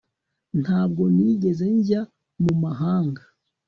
Ntabwo 0.61 1.03
nigeze 1.15 1.65
njya 1.75 2.01
mu 2.43 2.53
mahanga 2.63 3.23